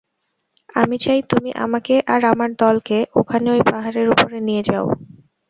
[0.75, 4.85] আমি চাই তুমি আমাকে আর আমার দলকে ওখানে ওই পাহাড়ের উপরে নিয়ে যাও।